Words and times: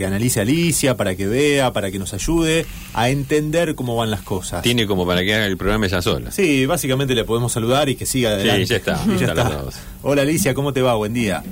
que 0.00 0.06
analice 0.06 0.40
Alicia, 0.40 0.96
para 0.96 1.14
que 1.14 1.26
vea, 1.26 1.72
para 1.72 1.90
que 1.90 1.98
nos 1.98 2.14
ayude 2.14 2.64
a 2.94 3.10
entender 3.10 3.74
cómo 3.74 3.94
van 3.96 4.10
las 4.10 4.22
cosas. 4.22 4.62
Tiene 4.62 4.86
como 4.86 5.06
para 5.06 5.22
que 5.22 5.34
haga 5.34 5.46
el 5.46 5.58
programa 5.58 5.86
ella 5.86 6.00
sola. 6.00 6.30
Sí, 6.32 6.64
básicamente 6.64 7.14
le 7.14 7.24
podemos 7.24 7.52
saludar 7.52 7.88
y 7.90 7.96
que 7.96 8.06
siga 8.06 8.30
adelante. 8.30 8.66
Sí, 8.66 8.70
ya 8.70 8.76
está. 8.76 9.04
Y 9.06 9.18
ya 9.20 9.26
está. 9.26 9.62
Hola 10.02 10.22
Alicia, 10.22 10.54
¿cómo 10.54 10.72
te 10.72 10.80
va? 10.80 10.94
Buen 10.94 11.12
día. 11.12 11.44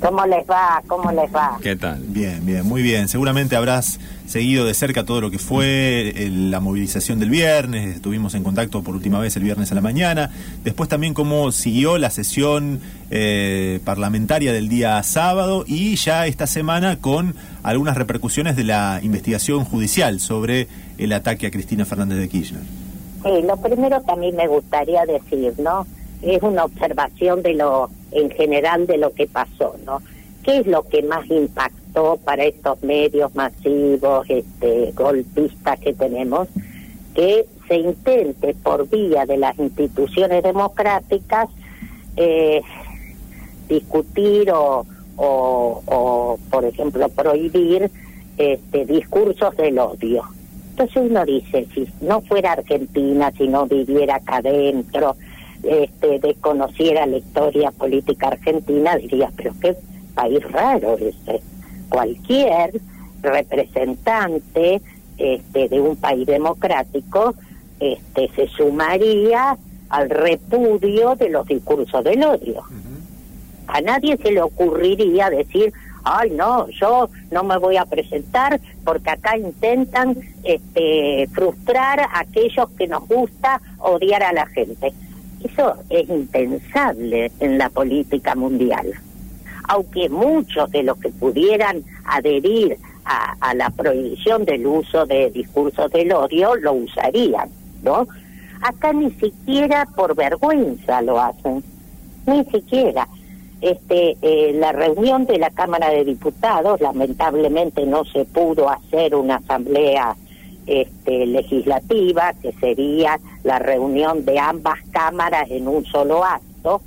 ¿Cómo 0.00 0.24
les 0.26 0.46
va? 0.48 0.82
¿Cómo 0.86 1.12
les 1.12 1.30
va? 1.34 1.58
¿Qué 1.62 1.76
tal? 1.76 2.00
Bien, 2.08 2.44
bien, 2.46 2.66
muy 2.66 2.80
bien. 2.80 3.06
Seguramente 3.08 3.54
habrás 3.54 4.00
seguido 4.26 4.64
de 4.64 4.72
cerca 4.72 5.04
todo 5.04 5.20
lo 5.20 5.30
que 5.30 5.38
fue 5.38 6.10
el- 6.24 6.50
la 6.50 6.58
movilización 6.60 7.18
del 7.20 7.28
viernes. 7.28 7.96
Estuvimos 7.96 8.34
en 8.34 8.42
contacto 8.42 8.82
por 8.82 8.94
última 8.94 9.18
vez 9.18 9.36
el 9.36 9.42
viernes 9.42 9.72
a 9.72 9.74
la 9.74 9.82
mañana. 9.82 10.30
Después 10.64 10.88
también 10.88 11.12
cómo 11.12 11.52
siguió 11.52 11.98
la 11.98 12.08
sesión 12.10 12.80
eh, 13.10 13.80
parlamentaria 13.84 14.52
del 14.52 14.68
día 14.68 15.02
sábado 15.02 15.64
y 15.66 15.96
ya 15.96 16.26
esta 16.28 16.46
semana 16.46 16.96
con 16.96 17.34
algunas 17.62 17.96
repercusiones 17.96 18.54
de 18.56 18.64
la 18.64 19.00
investigación 19.02 19.64
judicial 19.64 20.20
sobre 20.20 20.68
el 20.96 21.12
ataque 21.12 21.46
a 21.48 21.50
Cristina 21.50 21.84
Fernández 21.84 22.18
de 22.18 22.28
Kirchner. 22.28 22.62
Sí, 23.22 23.30
lo 23.46 23.56
primero 23.56 24.02
que 24.04 24.12
a 24.12 24.16
mí 24.16 24.32
me 24.32 24.46
gustaría 24.46 25.04
decir, 25.04 25.52
¿no? 25.58 25.86
Es 26.22 26.42
una 26.42 26.64
observación 26.64 27.42
de 27.42 27.54
lo, 27.54 27.90
en 28.12 28.30
general, 28.30 28.86
de 28.86 28.98
lo 28.98 29.12
que 29.12 29.26
pasó, 29.26 29.76
¿no? 29.86 30.02
¿Qué 30.42 30.58
es 30.58 30.66
lo 30.66 30.82
que 30.82 31.02
más 31.02 31.28
impactó 31.30 32.18
para 32.24 32.44
estos 32.44 32.82
medios 32.82 33.34
masivos, 33.34 34.26
este, 34.28 34.92
golpistas 34.92 35.78
que 35.80 35.92
tenemos? 35.92 36.48
Que 37.14 37.46
se 37.68 37.76
intente 37.76 38.54
por 38.62 38.88
vía 38.88 39.26
de 39.26 39.36
las 39.36 39.58
instituciones 39.58 40.42
democráticas 40.42 41.48
eh, 42.16 42.62
discutir 43.68 44.50
o, 44.50 44.84
o, 45.16 45.82
o, 45.86 46.38
por 46.50 46.64
ejemplo, 46.64 47.08
prohibir 47.10 47.90
este, 48.36 48.84
discursos 48.86 49.56
del 49.56 49.78
odio. 49.78 50.24
Entonces 50.70 51.10
uno 51.10 51.24
dice, 51.24 51.66
si 51.74 51.86
no 52.00 52.20
fuera 52.22 52.52
Argentina, 52.52 53.32
si 53.36 53.46
no 53.48 53.66
viviera 53.66 54.16
acá 54.16 54.36
adentro, 54.36 55.16
este, 55.62 56.18
desconociera 56.18 57.06
la 57.06 57.18
historia 57.18 57.70
política 57.70 58.28
argentina, 58.28 58.96
diría, 58.96 59.30
pero 59.36 59.52
qué 59.60 59.76
país 60.14 60.42
raro 60.50 60.96
ese. 60.98 61.40
Cualquier 61.88 62.80
representante 63.22 64.80
este, 65.18 65.68
de 65.68 65.80
un 65.80 65.96
país 65.96 66.26
democrático 66.26 67.34
este, 67.78 68.30
se 68.34 68.48
sumaría 68.48 69.56
al 69.88 70.08
repudio 70.08 71.16
de 71.16 71.30
los 71.30 71.46
discursos 71.46 72.04
del 72.04 72.22
odio. 72.24 72.62
A 73.66 73.80
nadie 73.80 74.16
se 74.16 74.32
le 74.32 74.42
ocurriría 74.42 75.30
decir, 75.30 75.72
ay 76.04 76.30
no, 76.30 76.68
yo 76.68 77.08
no 77.30 77.44
me 77.44 77.58
voy 77.58 77.76
a 77.76 77.84
presentar 77.84 78.60
porque 78.84 79.10
acá 79.10 79.36
intentan 79.36 80.16
este, 80.42 81.28
frustrar 81.32 82.00
a 82.00 82.20
aquellos 82.20 82.68
que 82.70 82.86
nos 82.86 83.06
gusta 83.06 83.60
odiar 83.78 84.22
a 84.22 84.32
la 84.32 84.46
gente. 84.46 84.92
Eso 85.44 85.74
es 85.88 86.08
impensable 86.08 87.30
en 87.40 87.58
la 87.58 87.68
política 87.70 88.34
mundial. 88.34 88.86
Aunque 89.68 90.08
muchos 90.08 90.70
de 90.70 90.82
los 90.82 90.98
que 90.98 91.10
pudieran 91.10 91.82
adherir 92.04 92.76
a, 93.04 93.36
a 93.40 93.54
la 93.54 93.70
prohibición 93.70 94.44
del 94.44 94.66
uso 94.66 95.06
de 95.06 95.30
discursos 95.30 95.90
del 95.92 96.12
odio 96.12 96.56
lo 96.56 96.72
usarían, 96.72 97.48
¿no? 97.82 98.06
Acá 98.62 98.92
ni 98.92 99.10
siquiera 99.12 99.86
por 99.96 100.14
vergüenza 100.14 101.00
lo 101.00 101.20
hacen, 101.20 101.62
ni 102.26 102.44
siquiera 102.46 103.08
este 103.60 104.16
eh, 104.22 104.52
la 104.54 104.72
reunión 104.72 105.26
de 105.26 105.38
la 105.38 105.50
Cámara 105.50 105.90
de 105.90 106.04
Diputados 106.04 106.80
lamentablemente 106.80 107.84
no 107.84 108.04
se 108.04 108.24
pudo 108.24 108.70
hacer 108.70 109.14
una 109.14 109.36
asamblea 109.36 110.16
este, 110.66 111.26
legislativa 111.26 112.32
que 112.40 112.52
sería 112.52 113.18
la 113.44 113.58
reunión 113.58 114.24
de 114.24 114.38
ambas 114.38 114.78
cámaras 114.90 115.50
en 115.50 115.68
un 115.68 115.84
solo 115.84 116.24
acto. 116.24 116.80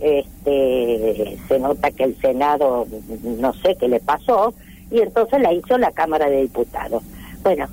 Este 0.00 1.38
se 1.48 1.58
nota 1.58 1.90
que 1.90 2.04
el 2.04 2.20
Senado 2.20 2.86
no 3.22 3.52
sé 3.54 3.76
qué 3.76 3.88
le 3.88 4.00
pasó 4.00 4.52
y 4.90 5.00
entonces 5.00 5.40
la 5.40 5.52
hizo 5.52 5.78
la 5.78 5.90
Cámara 5.90 6.28
de 6.28 6.42
Diputados. 6.42 7.02
Bueno 7.42 7.66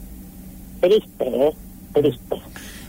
triste 0.79 1.25
eh 1.25 1.53
triste 1.93 2.41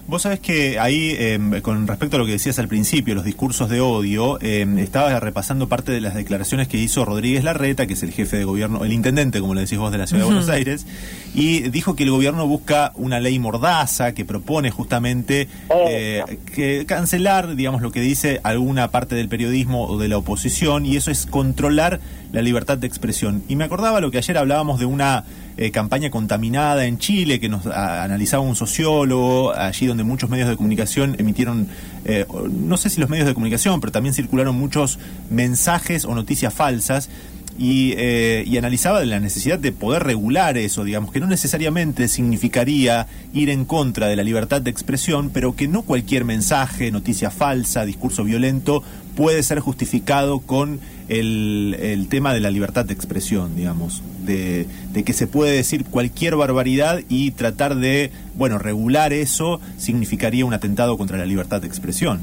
Vos 0.06 0.20
sabés 0.20 0.38
que 0.38 0.78
ahí, 0.78 1.16
eh, 1.18 1.60
con 1.62 1.86
respecto 1.86 2.16
a 2.16 2.18
lo 2.18 2.26
que 2.26 2.32
decías 2.32 2.58
al 2.58 2.68
principio, 2.68 3.14
los 3.14 3.24
discursos 3.24 3.70
de 3.70 3.80
odio, 3.80 4.38
eh, 4.42 4.66
estaba 4.78 5.18
repasando 5.18 5.66
parte 5.66 5.92
de 5.92 6.02
las 6.02 6.14
declaraciones 6.14 6.68
que 6.68 6.76
hizo 6.76 7.06
Rodríguez 7.06 7.42
Larreta, 7.42 7.86
que 7.86 7.94
es 7.94 8.02
el 8.02 8.12
jefe 8.12 8.36
de 8.36 8.44
gobierno, 8.44 8.84
el 8.84 8.92
intendente, 8.92 9.40
como 9.40 9.54
le 9.54 9.62
decís 9.62 9.78
vos, 9.78 9.90
de 9.90 9.96
la 9.96 10.06
Ciudad 10.06 10.24
de 10.24 10.26
Buenos 10.26 10.50
Aires, 10.50 10.86
y 11.34 11.70
dijo 11.70 11.96
que 11.96 12.02
el 12.02 12.10
gobierno 12.10 12.46
busca 12.46 12.92
una 12.96 13.18
ley 13.18 13.38
mordaza 13.38 14.12
que 14.12 14.26
propone 14.26 14.70
justamente 14.70 15.48
eh, 15.88 16.22
que 16.54 16.84
cancelar, 16.84 17.56
digamos, 17.56 17.80
lo 17.80 17.90
que 17.90 18.02
dice 18.02 18.40
alguna 18.42 18.90
parte 18.90 19.14
del 19.14 19.30
periodismo 19.30 19.86
o 19.86 19.98
de 19.98 20.08
la 20.08 20.18
oposición, 20.18 20.84
y 20.84 20.96
eso 20.96 21.10
es 21.10 21.24
controlar 21.24 22.00
la 22.30 22.42
libertad 22.42 22.76
de 22.76 22.86
expresión. 22.86 23.42
Y 23.48 23.56
me 23.56 23.64
acordaba 23.64 24.00
lo 24.02 24.10
que 24.10 24.18
ayer 24.18 24.36
hablábamos 24.36 24.78
de 24.78 24.84
una 24.84 25.24
eh, 25.56 25.70
campaña 25.70 26.10
contaminada 26.10 26.84
en 26.86 26.98
Chile 26.98 27.38
que 27.40 27.48
nos 27.48 27.66
a- 27.66 28.02
analizaba 28.02 28.42
un 28.42 28.56
sociólogo, 28.56 29.52
allí 29.54 29.86
donde 29.86 30.04
muchos 30.04 30.28
medios 30.30 30.48
de 30.48 30.56
comunicación 30.56 31.16
emitieron, 31.18 31.68
eh, 32.04 32.26
no 32.50 32.76
sé 32.76 32.90
si 32.90 33.00
los 33.00 33.08
medios 33.10 33.26
de 33.26 33.34
comunicación, 33.34 33.80
pero 33.80 33.92
también 33.92 34.14
circularon 34.14 34.56
muchos 34.56 34.98
mensajes 35.30 36.04
o 36.04 36.14
noticias 36.14 36.52
falsas. 36.52 37.08
Y, 37.56 37.94
eh, 37.96 38.42
y 38.46 38.58
analizaba 38.58 38.98
de 38.98 39.06
la 39.06 39.20
necesidad 39.20 39.60
de 39.60 39.70
poder 39.70 40.02
regular 40.02 40.58
eso, 40.58 40.82
digamos, 40.82 41.12
que 41.12 41.20
no 41.20 41.28
necesariamente 41.28 42.08
significaría 42.08 43.06
ir 43.32 43.48
en 43.48 43.64
contra 43.64 44.08
de 44.08 44.16
la 44.16 44.24
libertad 44.24 44.60
de 44.60 44.70
expresión, 44.70 45.30
pero 45.30 45.54
que 45.54 45.68
no 45.68 45.82
cualquier 45.82 46.24
mensaje, 46.24 46.90
noticia 46.90 47.30
falsa, 47.30 47.84
discurso 47.84 48.24
violento 48.24 48.82
puede 49.14 49.42
ser 49.42 49.60
justificado 49.60 50.40
con 50.40 50.80
el, 51.08 52.06
tema 52.10 52.34
de 52.34 52.40
la 52.40 52.50
libertad 52.50 52.84
de 52.84 52.94
expresión, 52.94 53.56
digamos, 53.56 54.02
de, 54.24 54.66
de 54.92 55.04
que 55.04 55.12
se 55.12 55.26
puede 55.26 55.52
decir 55.52 55.84
cualquier 55.84 56.36
barbaridad 56.36 57.00
y 57.08 57.30
tratar 57.32 57.76
de, 57.76 58.10
bueno, 58.34 58.58
regular 58.58 59.12
eso 59.12 59.60
significaría 59.76 60.44
un 60.44 60.54
atentado 60.54 60.96
contra 60.96 61.18
la 61.18 61.26
libertad 61.26 61.60
de 61.60 61.68
expresión. 61.68 62.20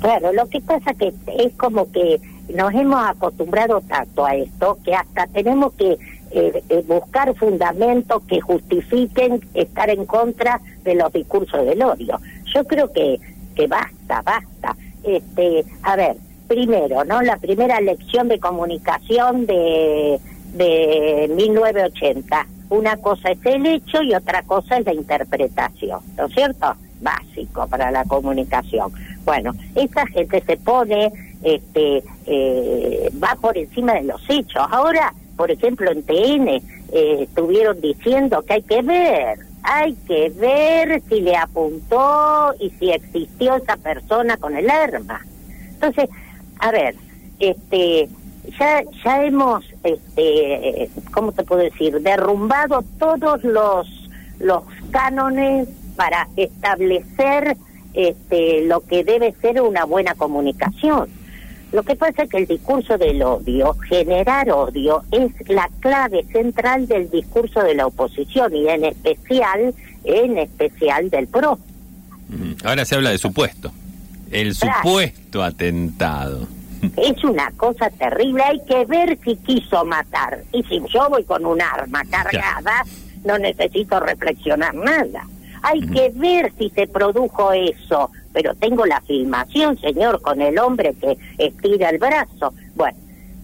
Claro, 0.00 0.32
lo 0.32 0.48
que 0.48 0.60
pasa 0.60 0.92
que 0.94 1.14
es 1.38 1.52
como 1.56 1.90
que 1.90 2.20
nos 2.48 2.74
hemos 2.74 3.04
acostumbrado 3.06 3.80
tanto 3.82 4.24
a 4.24 4.34
esto 4.34 4.78
que 4.84 4.94
hasta 4.94 5.26
tenemos 5.28 5.72
que 5.74 5.98
eh, 6.30 6.62
eh, 6.68 6.84
buscar 6.86 7.34
fundamentos 7.36 8.22
que 8.24 8.40
justifiquen 8.40 9.40
estar 9.54 9.90
en 9.90 10.04
contra 10.04 10.60
de 10.82 10.94
los 10.94 11.12
discursos 11.12 11.64
del 11.64 11.82
odio. 11.82 12.18
Yo 12.54 12.64
creo 12.64 12.92
que 12.92 13.20
que 13.54 13.68
basta, 13.68 14.20
basta. 14.22 14.76
Este, 15.04 15.64
a 15.84 15.94
ver, 15.94 16.16
primero, 16.48 17.04
¿no? 17.04 17.22
La 17.22 17.36
primera 17.36 17.80
lección 17.80 18.26
de 18.26 18.40
comunicación 18.40 19.46
de 19.46 20.18
de 20.54 21.30
1980. 21.36 22.46
Una 22.70 22.96
cosa 22.96 23.30
es 23.30 23.38
el 23.44 23.66
hecho 23.66 24.02
y 24.02 24.14
otra 24.14 24.42
cosa 24.42 24.78
es 24.78 24.86
la 24.86 24.94
interpretación, 24.94 26.00
¿no 26.16 26.26
es 26.26 26.34
cierto? 26.34 26.74
Básico 27.00 27.66
para 27.68 27.90
la 27.90 28.04
comunicación. 28.04 28.90
Bueno, 29.24 29.52
esa 29.74 30.06
gente 30.06 30.42
se 30.46 30.56
pone, 30.56 31.12
este, 31.44 32.02
eh, 32.26 33.10
va 33.22 33.36
por 33.40 33.56
encima 33.56 33.94
de 33.94 34.04
los 34.04 34.20
hechos. 34.28 34.62
Ahora, 34.70 35.14
por 35.36 35.50
ejemplo, 35.50 35.90
en 35.90 36.02
TN 36.02 36.48
eh, 36.48 36.62
estuvieron 37.20 37.80
diciendo 37.80 38.42
que 38.42 38.54
hay 38.54 38.62
que 38.62 38.82
ver, 38.82 39.38
hay 39.62 39.94
que 40.06 40.30
ver 40.30 41.02
si 41.08 41.20
le 41.20 41.36
apuntó 41.36 42.54
y 42.58 42.70
si 42.70 42.90
existió 42.90 43.56
esa 43.56 43.76
persona 43.76 44.36
con 44.36 44.56
el 44.56 44.68
arma. 44.70 45.24
Entonces, 45.74 46.08
a 46.58 46.70
ver, 46.70 46.96
este, 47.38 48.08
ya 48.58 48.82
ya 49.04 49.24
hemos, 49.24 49.64
este, 49.82 50.90
¿cómo 51.12 51.32
te 51.32 51.44
puedo 51.44 51.62
decir? 51.62 52.00
Derrumbado 52.00 52.82
todos 52.98 53.42
los 53.44 54.04
los 54.38 54.62
cánones 54.90 55.68
para 55.96 56.28
establecer 56.36 57.56
este, 57.94 58.66
lo 58.66 58.80
que 58.80 59.04
debe 59.04 59.32
ser 59.40 59.60
una 59.60 59.84
buena 59.84 60.14
comunicación. 60.14 61.08
Lo 61.74 61.82
que 61.82 61.96
pasa 61.96 62.22
es 62.22 62.30
que 62.30 62.36
el 62.36 62.46
discurso 62.46 62.96
del 62.96 63.20
odio, 63.20 63.74
generar 63.88 64.48
odio, 64.48 65.02
es 65.10 65.32
la 65.48 65.68
clave 65.80 66.24
central 66.30 66.86
del 66.86 67.10
discurso 67.10 67.64
de 67.64 67.74
la 67.74 67.88
oposición 67.88 68.54
y 68.54 68.68
en 68.68 68.84
especial, 68.84 69.74
en 70.04 70.38
especial 70.38 71.10
del 71.10 71.26
PRO. 71.26 71.58
Ahora 72.62 72.84
se 72.84 72.94
habla 72.94 73.10
de 73.10 73.18
supuesto. 73.18 73.72
El 74.30 74.54
Claro. 74.56 74.76
supuesto 74.84 75.42
atentado. 75.42 76.46
Es 76.96 77.24
una 77.24 77.50
cosa 77.56 77.90
terrible, 77.90 78.44
hay 78.44 78.60
que 78.68 78.84
ver 78.84 79.18
si 79.24 79.34
quiso 79.34 79.84
matar. 79.84 80.44
Y 80.52 80.62
si 80.62 80.80
yo 80.92 81.08
voy 81.10 81.24
con 81.24 81.44
un 81.44 81.60
arma 81.60 82.04
cargada, 82.08 82.84
no 83.24 83.36
necesito 83.36 83.98
reflexionar 83.98 84.74
nada. 84.74 85.26
Hay 85.62 85.80
que 85.88 86.12
ver 86.14 86.52
si 86.56 86.70
se 86.70 86.86
produjo 86.86 87.52
eso, 87.52 88.10
pero 88.34 88.54
tengo 88.56 88.84
la 88.84 89.00
filmación, 89.00 89.80
señor, 89.80 90.20
con 90.20 90.42
el 90.42 90.58
hombre 90.58 90.92
que 91.00 91.16
estira 91.38 91.88
el 91.88 91.98
brazo. 91.98 92.52
Bueno, 92.74 92.98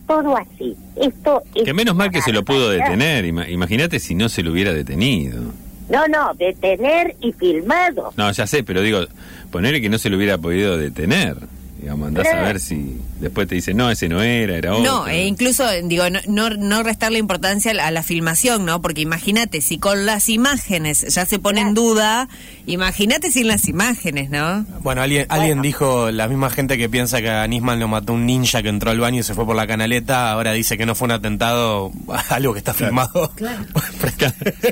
todo 0.06 0.36
así. 0.36 0.76
Esto 0.96 1.42
es 1.54 1.64
Que 1.64 1.72
menos 1.72 1.94
mal 1.94 2.10
que 2.10 2.20
se 2.20 2.32
lo 2.32 2.44
pudo 2.44 2.68
detener. 2.70 3.24
ima- 3.24 3.48
Imagínate 3.48 3.98
si 4.00 4.14
no 4.14 4.28
se 4.28 4.42
lo 4.42 4.50
hubiera 4.52 4.72
detenido. 4.74 5.40
No, 5.88 6.06
no, 6.08 6.34
detener 6.34 7.16
y 7.20 7.32
filmado. 7.32 8.12
No, 8.16 8.30
ya 8.30 8.46
sé, 8.46 8.62
pero 8.62 8.82
digo, 8.82 9.06
ponerle 9.50 9.80
que 9.80 9.88
no 9.88 9.98
se 9.98 10.10
lo 10.10 10.16
hubiera 10.18 10.36
podido 10.38 10.76
detener. 10.76 11.36
Digamos, 11.80 12.08
andás 12.08 12.26
a 12.26 12.30
Claro. 12.30 12.46
ver 12.46 12.60
si 12.60 13.00
después 13.20 13.48
te 13.48 13.54
dice, 13.54 13.72
no, 13.74 13.90
ese 13.90 14.08
no 14.08 14.20
era, 14.22 14.56
era 14.56 14.74
otro. 14.74 14.84
No, 14.84 15.08
e 15.08 15.26
incluso, 15.26 15.64
digo, 15.84 16.10
no, 16.10 16.20
no, 16.28 16.50
no 16.50 16.82
restarle 16.82 17.18
importancia 17.18 17.70
a 17.72 17.90
la, 17.90 18.02
filmación, 18.02 18.64
¿no? 18.66 18.82
Porque 18.82 19.00
imagínate, 19.00 19.60
si 19.60 19.78
con 19.78 20.04
las 20.06 20.28
imágenes 20.28 21.06
ya 21.14 21.24
se 21.26 21.38
pone 21.38 21.60
en 21.62 21.74
duda, 21.74 22.28
imagínate 22.66 23.30
sin 23.30 23.46
las 23.48 23.66
imágenes, 23.68 24.30
¿no? 24.30 24.64
Bueno, 24.82 25.02
alguien, 25.02 25.26
alguien 25.28 25.50
Bueno. 25.58 25.62
dijo, 25.62 26.10
la 26.10 26.28
misma 26.28 26.50
gente 26.50 26.76
que 26.78 26.88
piensa 26.88 27.20
que 27.20 27.30
a 27.30 27.46
Nisman 27.46 27.78
lo 27.80 27.88
mató 27.88 28.12
un 28.12 28.26
ninja 28.26 28.62
que 28.62 28.68
entró 28.68 28.90
al 28.90 29.00
baño 29.00 29.20
y 29.20 29.22
se 29.22 29.34
fue 29.34 29.46
por 29.46 29.56
la 29.56 29.66
canaleta, 29.66 30.32
ahora 30.32 30.52
dice 30.52 30.76
que 30.76 30.84
no 30.86 30.94
fue 30.94 31.06
un 31.06 31.12
atentado, 31.12 31.92
algo 32.30 32.52
que 32.52 32.58
está 32.58 32.74
filmado. 32.74 33.32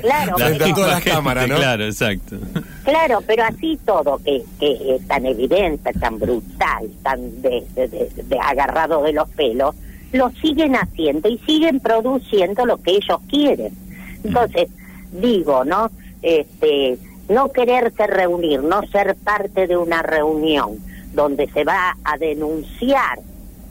Claro, 0.01 0.35
Frente 0.37 0.63
a 0.63 0.65
pero- 0.65 0.75
todas 0.75 0.91
las 0.91 1.03
cámaras, 1.03 1.47
¿no? 1.47 1.55
Claro, 1.55 1.85
exacto. 1.85 2.37
Claro, 2.83 3.23
pero 3.25 3.43
así 3.45 3.77
todo, 3.85 4.19
que, 4.23 4.41
que 4.59 4.95
es 4.95 5.07
tan 5.07 5.25
evidente, 5.25 5.91
tan 5.93 6.17
brutal, 6.19 6.89
de, 7.17 7.65
de- 7.75 7.87
de- 7.87 8.09
de 8.23 8.39
agarrado 8.39 9.01
de 9.03 9.13
los 9.13 9.27
pelos, 9.29 9.75
lo 10.11 10.29
siguen 10.41 10.75
haciendo 10.75 11.29
y 11.29 11.37
siguen 11.39 11.79
produciendo 11.79 12.65
lo 12.65 12.77
que 12.77 12.91
ellos 12.91 13.19
quieren. 13.29 13.73
Entonces, 14.23 14.69
digo, 15.11 15.63
¿no? 15.65 15.89
Este, 16.21 16.97
no 17.29 17.51
quererse 17.51 18.07
reunir, 18.07 18.63
no 18.63 18.81
ser 18.87 19.15
parte 19.15 19.67
de 19.67 19.77
una 19.77 20.01
reunión 20.01 20.77
donde 21.13 21.47
se 21.49 21.63
va 21.63 21.95
a 22.03 22.17
denunciar 22.17 23.19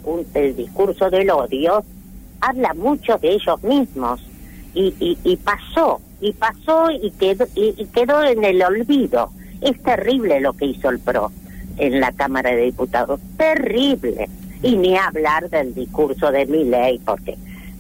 un- 0.05 0.25
el 0.35 0.57
discurso 0.57 1.11
del 1.11 1.31
odio, 1.31 1.85
habla 2.41 2.73
mucho 2.75 3.19
de 3.19 3.33
ellos 3.33 3.63
mismos 3.65 4.21
y, 4.75 4.95
y, 5.01 5.19
y 5.25 5.37
pasó, 5.37 6.01
y 6.21 6.33
pasó 6.33 6.91
y 6.91 7.11
quedó, 7.13 7.47
y, 7.57 7.75
y 7.77 7.87
quedó 7.87 8.23
en 8.23 8.45
el 8.45 8.63
olvido. 8.63 9.31
Es 9.61 9.83
terrible 9.83 10.41
lo 10.41 10.53
que 10.53 10.67
hizo 10.67 10.89
el 10.89 11.01
PRO 11.01 11.33
en 11.79 12.01
la 12.01 12.13
Cámara 12.13 12.51
de 12.51 12.63
Diputados, 12.63 13.21
terrible. 13.37 14.29
Y 14.63 14.77
ni 14.77 14.97
hablar 14.97 15.49
del 15.51 15.75
discurso 15.75 16.31
de 16.33 16.45
Milei, 16.47 16.99
porque 17.05 17.37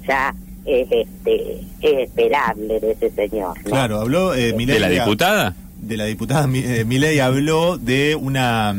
ya 0.06 0.32
es, 0.64 0.86
este, 0.90 1.60
es 1.80 2.08
esperable 2.08 2.78
de 2.80 2.92
ese 2.92 3.10
señor. 3.10 3.56
¿no? 3.64 3.70
Claro, 3.70 4.00
habló 4.00 4.34
eh, 4.34 4.52
¿De 4.52 4.78
la 4.78 4.88
diputada? 4.88 5.54
de 5.80 5.96
la 5.96 6.04
diputada 6.04 6.46
Mi- 6.46 6.58
eh, 6.58 6.84
Milei 6.84 7.18
habló 7.20 7.78
de 7.78 8.16
una 8.16 8.74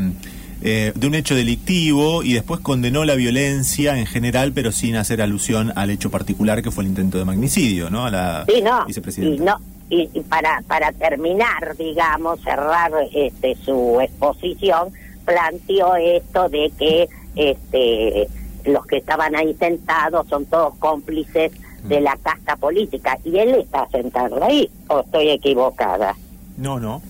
eh, 0.61 0.91
de 0.93 1.07
un 1.07 1.15
hecho 1.15 1.33
delictivo 1.35 2.21
y 2.23 2.33
después 2.33 2.59
condenó 2.59 3.05
la 3.05 3.15
violencia 3.15 3.97
en 3.97 4.05
general, 4.05 4.51
pero 4.53 4.71
sin 4.73 4.95
hacer 4.97 5.21
alusión 5.21 5.71
al 5.75 5.89
hecho 5.89 6.11
particular 6.11 6.61
que 6.61 6.71
fue 6.71 6.83
el 6.83 6.89
intento 6.89 7.17
de 7.17 7.23
magnicidio, 7.25 7.89
¿no? 7.89 8.05
A 8.05 8.11
la 8.11 8.45
Sí, 8.47 8.61
no. 8.61 8.85
Y, 9.23 9.39
no, 9.39 9.55
y, 9.89 10.09
y 10.13 10.19
para, 10.21 10.61
para 10.67 10.91
terminar, 10.91 11.75
digamos, 11.77 12.41
cerrar 12.41 12.91
este, 13.13 13.55
su 13.63 13.99
exposición, 14.01 14.89
planteó 15.29 15.95
esto 15.95 16.49
de 16.49 16.71
que 16.77 17.07
este, 17.35 18.27
los 18.65 18.85
que 18.87 18.97
estaban 18.97 19.35
ahí 19.35 19.55
sentados 19.59 20.27
son 20.27 20.45
todos 20.45 20.73
cómplices 20.79 21.51
de 21.83 22.01
la 22.01 22.17
casta 22.17 22.55
política. 22.55 23.17
Y 23.23 23.37
él 23.37 23.49
está 23.55 23.87
sentado 23.89 24.43
ahí, 24.43 24.69
o 24.87 25.01
estoy 25.01 25.29
equivocada. 25.29 26.15
No, 26.57 26.79
no. 26.79 27.01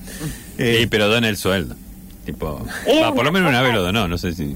Sí, 0.58 0.64
Eh, 0.64 0.88
pero 0.92 1.08
dona 1.08 1.30
el 1.30 1.38
sueldo. 1.38 1.76
Tipo, 2.26 2.60
ah, 3.04 3.12
por 3.16 3.24
lo 3.26 3.32
menos 3.32 3.50
una 3.50 3.62
vez 3.62 3.74
lo 3.74 3.82
donó, 3.82 4.08
no 4.08 4.18
sé 4.18 4.34
si... 4.34 4.56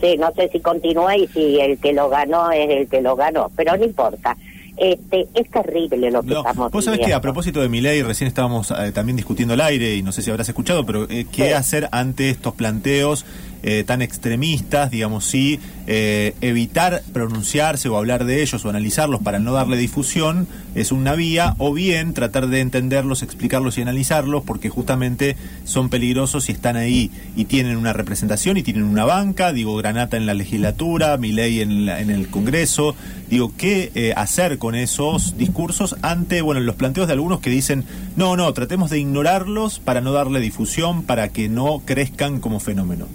Sí, 0.00 0.16
no 0.16 0.32
sé 0.34 0.48
si 0.52 0.60
continúa 0.60 1.16
y 1.16 1.26
si 1.28 1.58
el 1.60 1.78
que 1.78 1.92
lo 1.92 2.08
ganó 2.08 2.50
es 2.52 2.68
el 2.70 2.88
que 2.88 3.00
lo 3.00 3.16
ganó, 3.16 3.50
pero 3.56 3.76
no 3.76 3.84
importa. 3.84 4.36
Este, 4.80 5.26
es 5.34 5.50
terrible 5.50 6.10
lo 6.10 6.22
que 6.22 6.28
No, 6.28 6.38
estamos 6.38 6.70
vos 6.70 6.84
sabés 6.84 7.00
que 7.00 7.12
a 7.12 7.20
propósito 7.20 7.60
de 7.60 7.68
Milei, 7.68 8.02
recién 8.02 8.28
estábamos 8.28 8.70
eh, 8.70 8.92
también 8.92 9.16
discutiendo 9.16 9.54
al 9.54 9.60
aire, 9.60 9.96
y 9.96 10.02
no 10.02 10.12
sé 10.12 10.22
si 10.22 10.30
habrás 10.30 10.48
escuchado, 10.48 10.86
pero 10.86 11.04
eh, 11.10 11.26
¿qué 11.32 11.46
Sí. 11.48 11.52
hacer 11.52 11.88
ante 11.92 12.30
estos 12.30 12.54
planteos 12.54 13.24
eh, 13.62 13.84
tan 13.86 14.02
extremistas? 14.02 14.90
Digamos, 14.90 15.24
sí, 15.24 15.60
eh, 15.86 16.34
evitar 16.40 17.02
pronunciarse 17.12 17.88
o 17.88 17.96
hablar 17.96 18.24
de 18.24 18.42
ellos 18.42 18.64
o 18.64 18.70
analizarlos 18.70 19.22
para 19.22 19.38
no 19.38 19.52
darle 19.52 19.76
difusión 19.76 20.46
es 20.74 20.92
una 20.92 21.14
vía, 21.14 21.54
o 21.58 21.72
bien 21.72 22.14
tratar 22.14 22.48
de 22.48 22.60
entenderlos, 22.60 23.22
explicarlos 23.22 23.78
y 23.78 23.82
analizarlos, 23.82 24.44
porque 24.44 24.68
justamente 24.68 25.36
son 25.64 25.88
peligrosos 25.88 26.48
y 26.48 26.52
están 26.52 26.76
ahí 26.76 27.10
y 27.36 27.46
tienen 27.46 27.76
una 27.76 27.92
representación 27.92 28.56
y 28.56 28.62
tienen 28.62 28.84
una 28.84 29.04
banca, 29.04 29.52
digo, 29.52 29.76
Granata 29.76 30.16
en 30.16 30.26
la 30.26 30.34
legislatura, 30.34 31.16
Milei 31.16 31.60
en, 31.60 31.88
en 31.88 32.10
el 32.10 32.28
Congreso, 32.28 32.94
digo, 33.28 33.52
¿qué 33.56 33.90
eh, 33.94 34.12
hacer 34.16 34.58
con 34.58 34.74
esos 34.74 35.36
discursos 35.36 35.96
ante, 36.02 36.42
bueno, 36.42 36.60
los 36.60 36.76
planteos 36.76 37.06
de 37.06 37.14
algunos 37.14 37.40
que 37.40 37.50
dicen, 37.50 37.84
no, 38.16 38.36
no, 38.36 38.52
tratemos 38.52 38.90
de 38.90 39.00
ignorarlos 39.00 39.78
para 39.78 40.00
no 40.00 40.12
darle 40.12 40.40
difusión, 40.40 41.02
para 41.02 41.28
que 41.28 41.48
no 41.48 41.82
crezcan 41.84 42.40
como 42.40 42.60
fenómeno? 42.60 43.06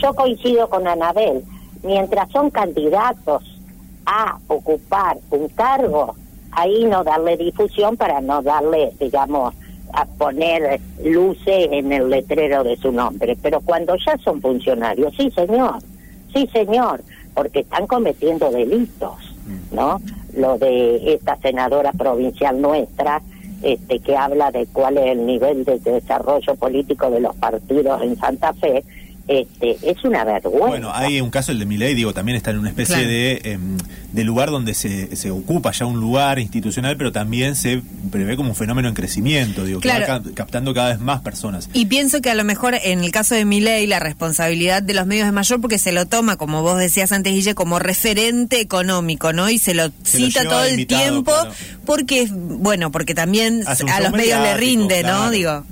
Yo 0.00 0.14
coincido 0.14 0.68
con 0.68 0.86
Anabel. 0.86 1.42
Mientras 1.82 2.30
son 2.30 2.50
candidatos 2.50 3.42
a 4.06 4.38
ocupar 4.48 5.18
un 5.30 5.48
cargo, 5.48 6.14
ahí 6.52 6.84
no 6.84 7.04
darle 7.04 7.36
difusión 7.36 7.96
para 7.96 8.20
no 8.20 8.42
darle, 8.42 8.92
digamos, 8.98 9.54
a 9.92 10.04
poner 10.04 10.80
luces 11.04 11.68
en 11.70 11.92
el 11.92 12.10
letrero 12.10 12.62
de 12.64 12.76
su 12.76 12.92
nombre. 12.92 13.36
Pero 13.40 13.60
cuando 13.60 13.96
ya 13.96 14.16
son 14.18 14.40
funcionarios, 14.40 15.14
sí, 15.16 15.30
señor, 15.30 15.78
sí, 16.32 16.48
señor, 16.52 17.02
porque 17.34 17.60
están 17.60 17.86
cometiendo 17.86 18.50
delitos, 18.50 19.34
¿no? 19.72 20.00
Lo 20.36 20.58
de 20.58 21.14
esta 21.14 21.36
senadora 21.38 21.92
provincial 21.92 22.60
nuestra, 22.60 23.22
este, 23.62 24.00
que 24.00 24.16
habla 24.16 24.50
de 24.50 24.66
cuál 24.66 24.98
es 24.98 25.06
el 25.06 25.26
nivel 25.26 25.64
de 25.64 25.78
desarrollo 25.78 26.54
político 26.54 27.10
de 27.10 27.20
los 27.20 27.34
partidos 27.36 28.02
en 28.02 28.16
Santa 28.16 28.52
Fe, 28.54 28.84
este, 29.30 29.76
es 29.88 30.02
una 30.04 30.24
vergüenza. 30.24 30.66
Bueno, 30.66 30.90
hay 30.92 31.20
un 31.20 31.30
caso, 31.30 31.52
el 31.52 31.60
de 31.60 31.64
Milei, 31.66 31.94
digo, 31.94 32.12
también 32.12 32.34
está 32.36 32.50
en 32.50 32.58
una 32.58 32.68
especie 32.70 32.96
Claro. 32.96 33.08
de, 33.08 33.40
em, 33.44 33.78
de 34.12 34.24
lugar 34.24 34.50
donde 34.50 34.74
se, 34.74 35.14
se 35.14 35.30
ocupa 35.30 35.70
ya 35.70 35.86
un 35.86 36.00
lugar 36.00 36.40
institucional, 36.40 36.96
pero 36.96 37.12
también 37.12 37.54
se 37.54 37.80
prevé 38.10 38.34
como 38.36 38.48
un 38.50 38.56
fenómeno 38.56 38.88
en 38.88 38.94
crecimiento, 38.94 39.64
digo, 39.64 39.78
que 39.78 39.88
va 39.88 40.00
ca- 40.04 40.22
captando 40.34 40.74
cada 40.74 40.88
vez 40.88 40.98
más 40.98 41.20
personas. 41.20 41.70
Y 41.72 41.86
pienso 41.86 42.20
que 42.20 42.28
a 42.30 42.34
lo 42.34 42.42
mejor 42.42 42.74
en 42.82 43.04
el 43.04 43.12
caso 43.12 43.36
de 43.36 43.44
Milei 43.44 43.86
la 43.86 44.00
responsabilidad 44.00 44.82
de 44.82 44.94
los 44.94 45.06
medios 45.06 45.28
es 45.28 45.32
mayor 45.32 45.60
porque 45.60 45.78
se 45.78 45.92
lo 45.92 46.06
toma, 46.06 46.36
como 46.36 46.62
vos 46.62 46.76
decías 46.78 47.12
antes, 47.12 47.32
Guille, 47.32 47.54
como 47.54 47.78
referente 47.78 48.60
económico, 48.60 49.32
¿no? 49.32 49.48
Y 49.48 49.58
se 49.58 49.74
lo 49.74 49.84
Se 50.02 50.18
cita 50.18 50.42
todo 50.42 50.64
el 50.64 50.70
invitado, 50.72 51.02
tiempo 51.02 51.30
claro. 51.32 51.52
porque, 51.86 52.28
bueno, 52.32 52.90
porque 52.90 53.14
también 53.14 53.62
a 53.66 54.00
los 54.00 54.10
medios 54.12 54.40
le 54.40 54.56
rinde, 54.56 55.02
claro. 55.02 55.24
¿no? 55.26 55.30
Digo. 55.30 55.64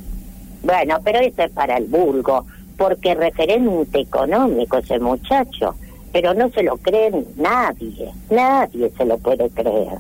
Bueno, 0.63 0.99
pero 1.05 1.21
eso 1.21 1.43
es 1.43 1.51
para 1.53 1.77
el 1.79 1.87
vulgo, 1.87 2.47
porque 2.79 3.15
referente 3.15 4.01
económico 4.01 4.79
ese 4.79 4.99
muchacho, 4.99 5.75
pero 6.13 6.33
no 6.33 6.49
se 6.51 6.63
lo 6.63 6.77
cree 6.79 7.11
nadie, 7.37 8.11
nadie 8.31 8.91
se 8.97 9.05
lo 9.05 9.19
puede 9.19 9.51
creer. 9.51 9.99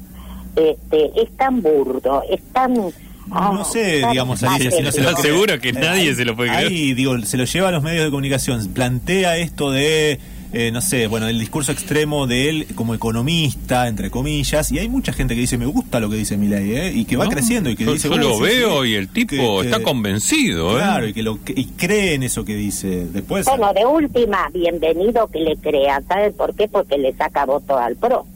Este, 0.57 1.11
es 1.21 1.31
tan 1.37 1.61
burdo, 1.61 2.23
es 2.31 2.41
tan... 2.53 2.75
ah, 3.31 3.51
No 3.53 3.65
sé, 3.65 4.01
tan 4.01 4.13
digamos, 4.13 4.43
ahí, 4.43 4.71
si 4.71 4.83
no 4.83 4.91
se 4.93 5.03
lo 5.03 5.11
¿Estás 5.11 5.23
cree. 5.23 5.33
seguro 5.35 5.61
que 5.61 5.73
nadie 5.73 6.15
se 6.15 6.25
lo 6.25 6.35
puede 6.35 6.51
creer? 6.51 6.67
Ahí, 6.69 6.95
digo, 6.95 7.19
se 7.21 7.37
lo 7.37 7.45
lleva 7.45 7.69
a 7.69 7.73
los 7.73 7.83
medios 7.83 8.05
de 8.05 8.11
comunicación, 8.11 8.67
plantea 8.73 9.37
esto 9.37 9.71
de, 9.71 10.19
eh, 10.53 10.71
no 10.73 10.81
sé, 10.81 11.07
bueno, 11.07 11.29
el 11.29 11.39
discurso 11.39 11.73
extremo 11.73 12.27
de 12.27 12.49
él 12.49 12.67
como 12.75 12.95
economista, 12.95 13.89
entre 13.89 14.11
comillas, 14.11 14.71
y 14.73 14.79
hay 14.79 14.89
mucha 14.89 15.13
gente 15.13 15.35
que 15.35 15.41
dice, 15.43 15.59
me 15.59 15.67
gusta 15.67 16.01
lo 16.01 16.09
que 16.09 16.17
dice 16.17 16.37
Milei, 16.37 16.75
¿eh? 16.77 16.93
y 16.95 17.05
que 17.05 17.17
va 17.17 17.25
No, 17.27 17.31
creciendo, 17.31 17.69
y 17.71 17.77
que 17.77 17.85
yo, 17.85 17.93
dice, 17.93 18.09
yo 18.09 18.15
"Uy, 18.15 18.21
lo 18.21 18.39
veo 18.41 18.83
sí", 18.85 18.91
y 18.91 18.95
el 18.95 19.09
tipo 19.09 19.31
que- 19.31 19.69
que- 19.69 19.75
está 19.75 19.83
convencido, 19.83 20.71
¿eh? 20.79 20.83
Claro, 20.83 21.09
y 21.09 21.13
que 21.13 21.23
lo 21.23 21.39
y 21.55 21.65
cree 21.77 22.15
en 22.15 22.23
eso 22.23 22.45
que 22.45 22.55
dice. 22.55 23.07
Después, 23.13 23.47
Bueno, 23.47 23.73
de 23.75 23.85
última, 23.85 24.49
bienvenido 24.53 25.29
que 25.29 25.41
le 25.41 25.57
crea, 25.57 26.03
¿sabe 26.09 26.31
por 26.31 26.55
qué? 26.55 26.69
Porque 26.69 26.97
le 26.99 27.15
saca 27.15 27.45
voto 27.45 27.77
al 27.79 27.97
PRO. 27.97 28.27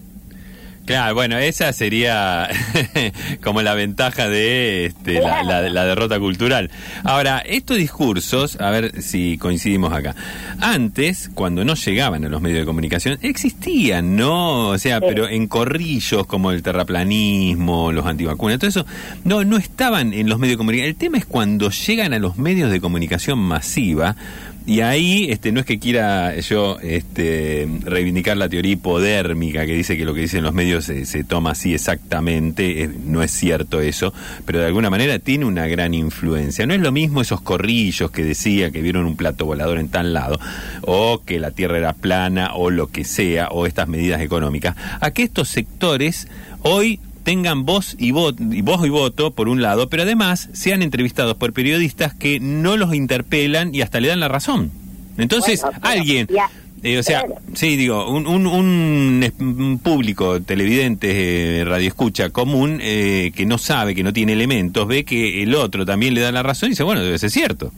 Claro, 0.85 1.15
bueno, 1.15 1.39
esa 1.39 1.73
sería 1.73 2.49
como 3.43 3.63
la 3.63 3.75
ventaja 3.75 4.29
de 4.29 4.87
este, 4.87 5.21
la, 5.21 5.45
la- 5.45 5.63
la 5.69 5.85
derrota 5.85 6.19
cultural. 6.19 6.71
Ahora, 7.05 7.39
estos 7.39 7.77
discursos, 7.77 8.61
a 8.61 8.69
ver 8.71 9.01
si 9.01 9.39
coincidimos 9.39 9.93
acá. 9.93 10.17
Antes, 10.61 11.31
cuando 11.35 11.65
no 11.65 11.75
llegaban 11.75 12.25
a 12.25 12.29
los 12.29 12.41
medios 12.43 12.61
de 12.61 12.65
comunicación, 12.67 13.19
existían, 13.23 14.17
¿no? 14.17 14.69
O 14.71 14.79
sea, 14.79 14.99
Sí. 14.99 15.05
pero 15.09 15.29
en 15.29 15.47
corrillos 15.47 16.27
como 16.27 16.51
el 16.51 16.63
terraplanismo, 16.63 17.93
los 17.93 18.05
antivacunas, 18.07 18.59
todo 18.59 18.69
eso, 18.69 18.87
no, 19.25 19.45
no 19.45 19.57
estaban 19.59 20.13
en 20.13 20.29
los 20.29 20.39
medios 20.39 20.55
de 20.55 20.59
comunicación. 20.59 20.89
El 20.91 20.97
tema 20.97 21.19
es 21.19 21.27
cuando 21.27 21.71
llegan 21.71 22.13
a 22.13 22.19
los 22.19 22.39
medios 22.39 22.71
de 22.71 22.81
comunicación 22.81 23.39
masiva, 23.39 24.17
Y 24.65 24.81
ahí 24.81 25.27
este, 25.31 25.51
no 25.51 25.61
es 25.61 25.67
que 25.67 25.81
quiera 25.81 26.39
yo 26.39 26.79
este, 26.81 27.69
reivindicar 27.81 28.37
la 28.37 28.49
teoría 28.49 28.73
hipodérmica 28.73 29.67
que 29.67 29.75
dice 29.75 29.97
que 29.97 30.05
lo 30.05 30.15
que 30.15 30.21
dicen 30.21 30.45
los 30.45 30.55
medios 30.55 30.85
se, 30.85 31.05
se 31.05 31.25
toma 31.25 31.51
así 31.51 31.75
exactamente, 31.75 32.89
no 33.05 33.23
es 33.23 33.33
cierto 33.33 33.81
eso, 33.81 34.15
pero 34.47 34.61
de 34.61 34.67
alguna 34.67 34.89
manera 34.89 35.19
tiene 35.19 35.47
una 35.47 35.67
gran 35.67 35.95
influencia. 35.95 36.65
No 36.67 36.75
es 36.75 36.81
lo 36.81 36.93
mismo 36.93 37.21
esos 37.21 37.41
corrillos 37.41 38.11
que 38.13 38.23
decía 38.23 38.71
que 38.71 38.83
vieron 38.83 39.07
un 39.07 39.17
plato 39.17 39.47
volador 39.47 39.79
en 39.79 39.89
tal 39.89 40.13
lado, 40.13 40.39
o 40.83 41.23
que 41.25 41.41
la 41.41 41.51
Tierra 41.51 41.79
era 41.79 41.93
plana, 41.93 42.55
o 42.55 42.71
lo 42.71 42.87
que 42.87 43.05
sea, 43.05 43.49
o 43.49 43.67
estas 43.67 43.89
medidas 43.89 44.21
económicas, 44.21 44.77
a 45.01 45.11
que 45.11 45.25
estos 45.25 45.49
sectores 45.49 46.29
hoy 46.63 47.01
tengan 47.23 47.65
voz 47.65 47.95
y, 47.99 48.11
voz 48.13 48.35
y 48.39 48.63
voto, 48.89 49.31
por 49.31 49.49
un 49.49 49.63
lado, 49.63 49.89
pero 49.89 50.03
además 50.03 50.49
sean 50.53 50.83
entrevistados 50.83 51.37
por 51.37 51.53
periodistas 51.53 52.15
que 52.15 52.41
no 52.41 52.77
los 52.77 52.95
interpelan 52.95 53.75
y 53.75 53.83
hasta 53.83 54.01
le 54.01 54.09
dan 54.09 54.21
la 54.21 54.29
razón. 54.29 54.71
Entonces, 55.19 55.61
Bueno, 55.63 55.79
pero 55.83 55.93
alguien... 55.93 56.27
ya- 56.29 56.51
eh, 56.85 56.99
o 56.99 57.03
sea, 57.05 57.25
sí, 57.55 57.77
digo, 57.77 58.11
un, 58.11 58.27
un, 58.27 58.45
un, 58.49 59.81
público, 59.81 60.43
televidente, 60.43 61.61
eh, 61.61 61.65
radioescucha 61.65 62.31
común, 62.31 62.81
eh, 62.83 63.31
que 63.37 63.47
no 63.47 63.57
sabe, 63.59 63.95
que 63.95 64.03
no 64.03 64.13
tiene 64.13 64.33
elementos, 64.33 64.89
ve 64.89 65.05
que 65.05 65.45
el 65.45 65.55
otro 65.55 65.87
también 65.87 66.13
le 66.15 66.21
da 66.23 66.33
la 66.33 66.43
razón 66.43 66.67
y 66.67 66.71
dice, 66.71 66.83
bueno, 66.83 67.01
debe 67.05 67.19
ser 67.21 67.31
cierto. 67.31 67.71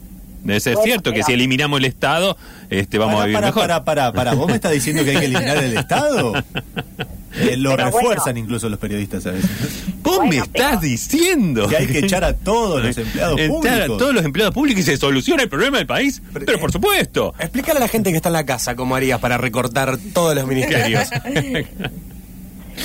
Debe 0.43 0.59
ser 0.61 0.75
Bueno, 0.77 0.85
cierto 0.87 1.13
que 1.13 1.23
si 1.23 1.33
eliminamos 1.35 1.81
el 1.81 1.85
Estado, 1.85 2.39
este, 2.71 2.97
vamos 2.97 3.21
a 3.21 3.25
vivir 3.27 3.35
para, 3.35 3.47
mejor. 3.49 3.63
para, 3.63 3.85
para, 3.85 4.13
para. 4.15 4.35
¿Vos 4.35 4.47
me 4.49 4.55
estás 4.55 4.73
diciendo 4.73 5.05
que 5.05 5.11
hay 5.11 5.17
que 5.19 5.25
eliminar 5.27 5.59
el 5.59 5.77
Estado? 5.77 6.33
Eh, 7.37 7.57
lo 7.57 7.71
Pero 7.77 7.87
refuerzan 7.87 8.25
bueno. 8.35 8.39
incluso 8.41 8.69
los 8.69 8.79
periodistas 8.79 9.27
a 9.27 9.33
veces. 9.33 9.51
Vos 10.03 10.17
Bueno, 10.19 10.31
me 10.31 10.37
estás 10.39 10.53
pero- 10.69 10.81
diciendo 10.81 11.67
Que 11.69 11.77
hay 11.79 11.87
que 11.87 11.99
echar 12.01 12.23
a 12.25 12.35
todos 12.35 12.83
los 12.85 12.97
empleados 12.99 13.41
Echar 13.41 13.51
a 13.51 13.55
públicos. 13.59 13.99
todos 13.99 14.15
los 14.15 14.25
empleados 14.25 14.55
públicos 14.55 14.81
y 14.83 14.85
se 14.85 14.97
soluciona 14.97 15.43
el 15.43 15.49
problema 15.49 15.79
del 15.79 15.87
país. 15.87 16.23
Pero, 16.33 16.59
por 16.61 16.71
supuesto. 16.71 17.35
Explícale 17.39 17.79
a 17.79 17.81
la 17.81 17.89
gente 17.89 18.11
que 18.11 18.17
está 18.17 18.29
en 18.29 18.35
la 18.35 18.45
casa 18.47 18.77
cómo 18.77 18.95
harías 18.97 19.19
para 19.21 19.39
recortar 19.39 19.97
todos 20.13 20.35
los 20.35 20.47
ministerios. 20.47 21.09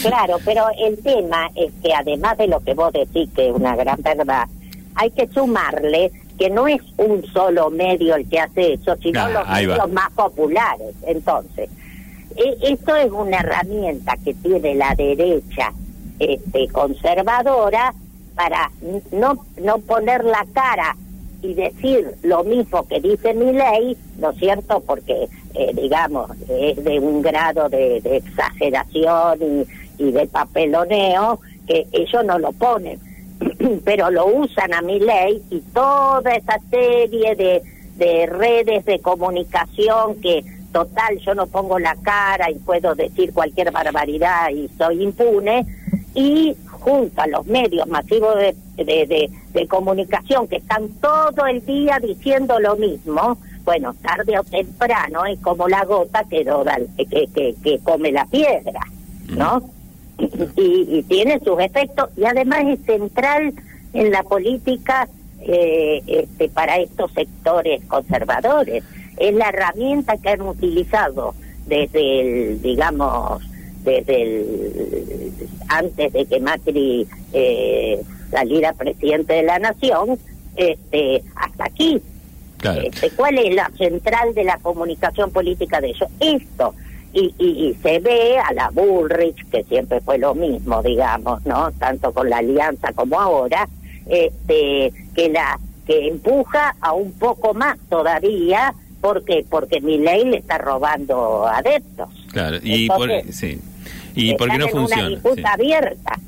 Claro, 0.03 0.37
pero 0.45 0.65
el 0.85 0.97
tema 0.99 1.49
es 1.55 1.71
que 1.83 1.91
además 1.93 2.37
de 2.37 2.47
lo 2.47 2.59
que 2.63 2.73
vos 2.75 2.93
decís, 2.93 3.27
que 3.35 3.49
es 3.49 3.55
una 3.55 3.75
gran 3.75 3.99
verdad, 4.01 4.47
hay 4.95 5.09
que 5.11 5.27
sumarle 5.33 6.11
que 6.37 6.49
no 6.49 6.67
es 6.67 6.79
un 6.97 7.25
solo 7.33 7.69
medio 7.71 8.15
el 8.15 8.29
que 8.29 8.39
hace 8.39 8.73
eso, 8.73 8.95
sino 9.01 9.27
los 9.29 9.43
va. 9.47 9.53
medios 9.55 9.91
más 9.91 10.11
populares. 10.11 10.93
Entonces, 11.07 11.69
esto 12.61 12.95
es 12.95 13.11
una 13.11 13.37
herramienta 13.37 14.15
que 14.23 14.33
tiene 14.33 14.75
la 14.75 14.95
derecha 14.95 15.73
este, 16.19 16.67
conservadora 16.69 17.93
para 18.35 18.71
no, 19.11 19.45
no 19.61 19.79
poner 19.79 20.23
la 20.23 20.45
cara 20.53 20.95
y 21.41 21.53
decir 21.53 22.15
lo 22.23 22.43
mismo 22.43 22.87
que 22.87 22.99
dice 22.99 23.33
mi 23.33 23.53
ley, 23.53 23.97
¿no 24.17 24.31
es 24.31 24.37
cierto? 24.37 24.81
Porque, 24.81 25.27
eh, 25.53 25.71
digamos, 25.73 26.31
es 26.49 26.83
de 26.83 26.99
un 26.99 27.21
grado 27.21 27.69
de, 27.69 28.01
de 28.01 28.17
exageración 28.17 29.39
y, 29.41 30.03
y 30.03 30.11
de 30.11 30.27
papeloneo 30.27 31.39
que 31.67 31.85
ellos 31.91 32.25
no 32.25 32.39
lo 32.39 32.51
ponen, 32.53 32.99
pero 33.85 34.09
lo 34.09 34.25
usan 34.27 34.73
a 34.73 34.81
mi 34.81 34.99
ley 34.99 35.41
y 35.49 35.61
toda 35.73 36.33
esa 36.35 36.59
serie 36.69 37.35
de, 37.35 37.61
de 37.95 38.25
redes 38.25 38.85
de 38.85 38.99
comunicación 38.99 40.15
que, 40.21 40.43
total, 40.71 41.17
yo 41.19 41.33
no 41.35 41.47
pongo 41.47 41.79
la 41.79 41.95
cara 42.01 42.49
y 42.49 42.55
puedo 42.55 42.95
decir 42.95 43.33
cualquier 43.33 43.71
barbaridad 43.71 44.49
y 44.49 44.67
soy 44.77 45.03
impune, 45.03 45.65
y 46.15 46.55
junto 46.69 47.21
a 47.21 47.27
los 47.27 47.45
medios 47.45 47.87
masivos 47.87 48.35
de, 48.37 48.55
de, 48.77 49.05
de- 49.05 49.29
de 49.53 49.67
comunicación 49.67 50.47
que 50.47 50.57
están 50.57 50.89
todo 51.01 51.45
el 51.47 51.65
día 51.65 51.97
diciendo 51.99 52.59
lo 52.59 52.75
mismo, 52.75 53.37
bueno, 53.65 53.93
tarde 54.01 54.37
o 54.39 54.43
temprano 54.43 55.25
es 55.25 55.39
como 55.39 55.67
la 55.67 55.83
gota 55.85 56.23
que, 56.29 56.43
roda- 56.43 56.77
que, 56.97 57.05
que, 57.33 57.55
que 57.63 57.79
come 57.83 58.11
la 58.11 58.25
piedra, 58.25 58.81
¿no? 59.29 59.61
Y, 60.55 60.97
y 60.97 61.03
tiene 61.03 61.39
sus 61.39 61.59
efectos 61.59 62.09
y 62.17 62.25
además 62.25 62.63
es 62.67 62.79
central 62.85 63.53
en 63.93 64.11
la 64.11 64.21
política 64.23 65.07
eh, 65.41 66.01
este, 66.05 66.49
para 66.49 66.77
estos 66.77 67.11
sectores 67.13 67.83
conservadores. 67.85 68.83
Es 69.19 69.33
la 69.35 69.49
herramienta 69.49 70.17
que 70.17 70.29
han 70.29 70.41
utilizado 70.41 71.35
desde 71.65 72.21
el, 72.21 72.61
digamos, 72.61 73.43
desde 73.83 74.21
el, 74.21 75.33
antes 75.67 76.13
de 76.13 76.25
que 76.25 76.39
Macri 76.39 77.07
eh, 77.33 78.01
saliera 78.31 78.73
presidente 78.73 79.33
de 79.33 79.43
la 79.43 79.59
nación, 79.59 80.17
este, 80.55 81.23
hasta 81.35 81.65
aquí. 81.65 82.01
Claro. 82.57 82.81
Este, 82.81 83.11
¿Cuál 83.11 83.37
es 83.37 83.55
la 83.55 83.71
central 83.77 84.33
de 84.33 84.43
la 84.43 84.57
comunicación 84.57 85.31
política 85.31 85.79
de 85.79 85.89
ellos? 85.89 86.09
Esto. 86.19 86.73
Y, 87.11 87.33
y, 87.39 87.69
y 87.69 87.73
se 87.81 87.99
ve 87.99 88.37
a 88.37 88.53
la 88.53 88.69
Bullrich, 88.69 89.49
que 89.49 89.63
siempre 89.63 89.99
fue 90.01 90.17
lo 90.17 90.35
mismo, 90.35 90.83
digamos, 90.83 91.43
¿no? 91.45 91.71
Tanto 91.73 92.13
con 92.13 92.29
la 92.29 92.37
alianza 92.37 92.93
como 92.93 93.19
ahora, 93.19 93.67
este, 94.07 94.93
que 95.15 95.29
la 95.29 95.59
que 95.87 96.07
empuja 96.07 96.75
a 96.81 96.93
un 96.93 97.11
poco 97.13 97.55
más 97.55 97.79
todavía, 97.89 98.75
porque 99.01 99.45
porque 99.49 99.81
mi 99.81 99.97
ley 99.97 100.25
le 100.25 100.37
está 100.37 100.57
robando 100.57 101.47
adeptos. 101.47 102.09
Claro, 102.31 102.57
y 102.63 102.87
por, 102.87 103.09
sí. 103.31 103.59
¿Y 104.15 104.33
por 104.35 104.49
qué 104.49 104.55
están 104.55 104.59
no 104.59 104.65
en 104.65 104.71
una 104.71 104.71
funciona? 104.87 105.09
disputa 105.09 105.35
Sí. 105.35 105.43
abierta. 105.53 106.19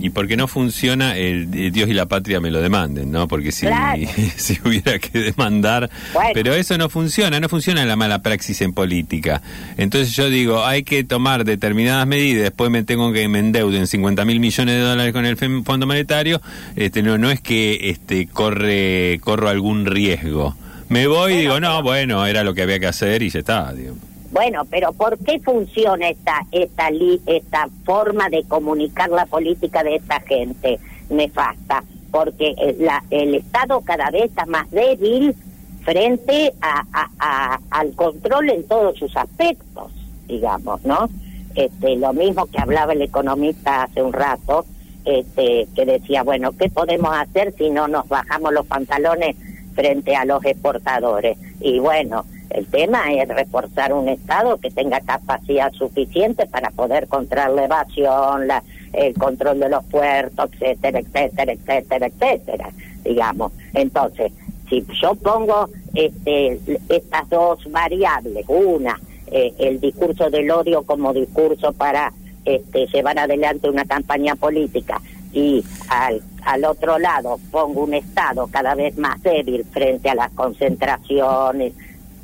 Y 0.00 0.10
porque 0.10 0.36
no 0.36 0.48
funciona, 0.48 1.16
el, 1.16 1.48
el 1.54 1.72
Dios 1.72 1.88
y 1.88 1.94
la 1.94 2.04
patria 2.06 2.40
me 2.40 2.50
lo 2.50 2.60
demanden, 2.60 3.10
¿no? 3.10 3.26
Porque 3.26 3.52
si, 3.52 3.64
Claro. 3.64 4.02
si 4.36 4.58
hubiera 4.64 4.98
que 4.98 5.18
demandar. 5.18 5.88
Bueno. 6.12 6.30
Pero 6.34 6.52
eso 6.52 6.76
no 6.76 6.90
funciona, 6.90 7.40
no 7.40 7.48
funciona 7.48 7.84
la 7.86 7.96
mala 7.96 8.20
praxis 8.20 8.60
en 8.60 8.74
política. 8.74 9.40
Entonces 9.78 10.14
yo 10.14 10.28
digo, 10.28 10.64
hay 10.66 10.82
que 10.82 11.04
tomar 11.04 11.44
determinadas 11.44 12.06
medidas, 12.06 12.42
después 12.42 12.70
me 12.70 12.82
tengo 12.82 13.12
que 13.12 13.26
me 13.28 13.38
endeudo 13.38 13.76
en 13.78 13.86
50 13.86 14.24
mil 14.26 14.40
millones 14.40 14.74
de 14.74 14.80
dólares 14.80 15.12
con 15.14 15.24
el 15.24 15.36
Fondo 15.38 15.86
Monetario. 15.86 16.42
Este, 16.74 17.02
no, 17.02 17.16
no 17.16 17.30
es 17.30 17.40
que 17.40 17.88
este, 17.90 18.26
corre, 18.26 19.20
corro 19.22 19.48
algún 19.48 19.86
riesgo. 19.86 20.54
Me 20.88 21.06
voy 21.06 21.32
y 21.34 21.36
digo, 21.38 21.58
no, 21.60 21.82
bueno, 21.82 22.26
era 22.26 22.44
lo 22.44 22.54
que 22.54 22.62
había 22.62 22.78
que 22.78 22.86
hacer 22.86 23.22
y 23.22 23.30
ya 23.30 23.40
está. 23.40 23.72
Digo. 23.72 23.94
Bueno, 24.30 24.62
pero 24.70 24.92
¿por 24.92 25.18
qué 25.18 25.40
funciona 25.40 26.08
esta 26.08 26.42
esta 26.52 26.90
li- 26.90 27.20
esta 27.26 27.68
forma 27.84 28.28
de 28.28 28.44
comunicar 28.44 29.08
la 29.10 29.26
política 29.26 29.82
de 29.82 29.96
esta 29.96 30.20
gente 30.20 30.78
nefasta? 31.10 31.82
Porque 32.10 32.54
el, 32.58 32.84
la- 32.84 33.02
el 33.10 33.34
Estado 33.34 33.80
cada 33.80 34.10
vez 34.10 34.24
está 34.26 34.46
más 34.46 34.70
débil 34.70 35.34
frente 35.82 36.52
a, 36.60 36.82
a- 36.92 37.10
a- 37.18 37.60
al 37.70 37.92
control 37.94 38.50
en 38.50 38.66
todos 38.68 38.96
sus 38.98 39.16
aspectos, 39.16 39.90
digamos, 40.28 40.84
¿no? 40.84 41.08
Este, 41.54 41.96
lo 41.96 42.12
mismo 42.12 42.46
que 42.46 42.58
hablaba 42.60 42.92
el 42.92 43.02
economista 43.02 43.84
hace 43.84 44.02
un 44.02 44.12
rato, 44.12 44.66
este, 45.04 45.66
que 45.74 45.86
decía, 45.86 46.22
bueno, 46.22 46.52
¿qué 46.52 46.68
podemos 46.68 47.16
hacer 47.16 47.54
si 47.56 47.70
no 47.70 47.88
nos 47.88 48.08
bajamos 48.08 48.52
los 48.52 48.66
pantalones 48.66 49.36
frente 49.76 50.16
a 50.16 50.24
los 50.24 50.44
exportadores? 50.44 51.38
Y 51.60 51.78
bueno, 51.78 52.24
el 52.50 52.66
tema 52.66 53.12
es 53.12 53.28
reforzar 53.28 53.92
un 53.92 54.08
Estado 54.08 54.58
que 54.58 54.70
tenga 54.70 55.00
capacidad 55.00 55.72
suficiente 55.72 56.46
para 56.46 56.70
poder 56.70 57.06
controlar 57.06 57.50
la 57.50 57.64
evasión, 57.66 58.48
la, 58.48 58.62
el 58.92 59.14
control 59.14 59.60
de 59.60 59.68
los 59.68 59.84
puertos, 59.84 60.50
etcétera, 60.54 61.00
etcétera, 61.00 61.52
etcétera, 61.52 62.06
etcétera, 62.06 62.70
digamos. 63.04 63.52
Entonces, 63.74 64.32
si 64.68 64.84
yo 65.00 65.14
pongo 65.14 65.68
este, 65.94 66.58
estas 66.88 67.28
dos 67.28 67.70
variables, 67.70 68.44
una, 68.48 68.98
eh, 69.30 69.52
el 69.58 69.80
discurso 69.80 70.30
del 70.30 70.50
odio 70.50 70.82
como 70.82 71.12
discurso 71.12 71.72
para 71.72 72.12
este, 72.44 72.86
llevar 72.86 73.18
adelante 73.18 73.68
una 73.68 73.84
campaña 73.84 74.34
política 74.36 75.00
y 75.32 75.64
al, 75.88 76.22
al 76.46 76.64
otro 76.64 76.98
lado 76.98 77.38
pongo 77.50 77.84
un 77.84 77.94
Estado 77.94 78.46
cada 78.46 78.74
vez 78.74 78.96
más 78.96 79.20
débil 79.22 79.64
frente 79.70 80.08
a 80.08 80.14
las 80.14 80.30
concentraciones, 80.32 81.74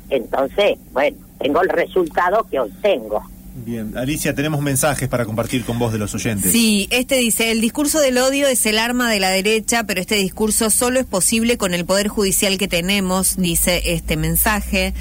entonces, 0.09 0.77
bueno, 0.91 1.17
tengo 1.39 1.61
el 1.61 1.69
resultado 1.69 2.47
que 2.49 2.59
hoy 2.59 2.71
tengo. 2.81 3.21
Bien, 3.55 3.95
Alicia, 3.95 4.33
tenemos 4.33 4.61
mensajes 4.61 5.07
para 5.07 5.25
compartir 5.25 5.63
con 5.63 5.77
vos 5.77 5.93
de 5.93 5.99
los 5.99 6.15
oyentes. 6.15 6.51
Sí, 6.51 6.87
este 6.89 7.17
dice, 7.17 7.51
el 7.51 7.61
discurso 7.61 7.99
del 7.99 8.17
odio 8.17 8.47
es 8.47 8.65
el 8.65 8.79
arma 8.79 9.11
de 9.11 9.19
la 9.19 9.29
derecha, 9.29 9.83
pero 9.83 10.01
este 10.01 10.15
discurso 10.15 10.71
solo 10.71 10.99
es 10.99 11.05
posible 11.05 11.57
con 11.57 11.73
el 11.75 11.85
poder 11.85 12.07
judicial 12.07 12.57
que 12.57 12.67
tenemos, 12.67 13.37
dice 13.37 13.93
este 13.93 14.17
mensaje. 14.17 14.93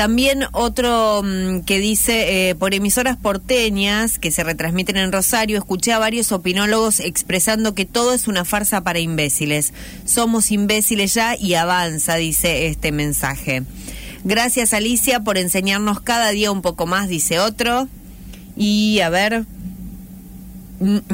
También 0.00 0.44
otro 0.52 1.22
mm, 1.22 1.60
que 1.66 1.78
dice, 1.78 2.48
eh, 2.48 2.54
por 2.54 2.72
emisoras 2.72 3.18
porteñas 3.18 4.18
que 4.18 4.30
se 4.30 4.42
retransmiten 4.42 4.96
en 4.96 5.12
Rosario, 5.12 5.58
escuché 5.58 5.92
a 5.92 5.98
varios 5.98 6.32
opinólogos 6.32 7.00
expresando 7.00 7.74
que 7.74 7.84
todo 7.84 8.14
es 8.14 8.26
una 8.26 8.46
farsa 8.46 8.80
para 8.80 8.98
imbéciles. 8.98 9.74
Somos 10.06 10.52
imbéciles 10.52 11.12
ya 11.12 11.36
y 11.36 11.52
avanza, 11.52 12.14
dice 12.16 12.68
este 12.68 12.92
mensaje. 12.92 13.62
Gracias 14.24 14.72
Alicia 14.72 15.20
por 15.20 15.36
enseñarnos 15.36 16.00
cada 16.00 16.30
día 16.30 16.50
un 16.50 16.62
poco 16.62 16.86
más, 16.86 17.10
dice 17.10 17.38
otro. 17.38 17.86
Y 18.56 19.00
a 19.00 19.10
ver, 19.10 19.44
Alguien 20.80 21.04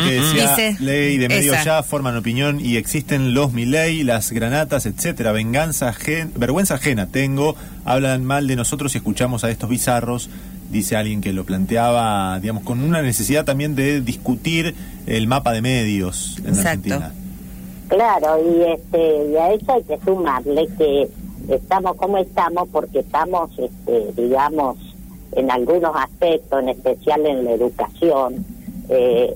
que 0.00 0.12
decía 0.20 0.54
Dice, 0.56 0.76
ley 0.80 1.18
de 1.18 1.28
medios 1.28 1.54
esa. 1.56 1.64
ya 1.64 1.82
forman 1.82 2.16
opinión 2.16 2.60
y 2.60 2.76
existen 2.76 3.34
los 3.34 3.52
miley, 3.52 4.04
las 4.04 4.32
granatas, 4.32 4.86
etcétera. 4.86 5.32
Venganza, 5.32 5.92
ajen- 5.92 6.30
vergüenza 6.36 6.74
ajena 6.74 7.06
tengo. 7.06 7.56
Hablan 7.84 8.24
mal 8.24 8.46
de 8.46 8.56
nosotros 8.56 8.94
y 8.94 8.98
escuchamos 8.98 9.44
a 9.44 9.50
estos 9.50 9.68
bizarros. 9.70 10.28
Dice 10.70 10.96
alguien 10.96 11.20
que 11.22 11.32
lo 11.32 11.44
planteaba, 11.44 12.38
digamos, 12.40 12.62
con 12.64 12.82
una 12.82 13.00
necesidad 13.00 13.44
también 13.46 13.74
de 13.74 14.02
discutir 14.02 14.74
el 15.06 15.26
mapa 15.26 15.52
de 15.52 15.62
medios 15.62 16.36
en 16.40 16.48
Exacto. 16.48 16.94
Argentina. 16.94 17.12
Claro, 17.88 18.36
y, 18.44 18.72
este, 18.72 18.98
y 19.32 19.36
a 19.36 19.54
eso 19.54 19.72
hay 19.72 19.82
que 19.84 19.98
sumarle 20.04 20.68
que 20.76 21.08
estamos 21.54 21.96
como 21.96 22.18
estamos 22.18 22.68
porque 22.70 22.98
estamos, 22.98 23.50
este, 23.58 24.12
digamos, 24.22 24.76
en 25.32 25.50
algunos 25.50 25.94
aspectos, 25.94 26.60
en 26.60 26.68
especial 26.70 27.26
en 27.26 27.44
la 27.44 27.52
educación, 27.52 28.44
eh, 28.88 29.34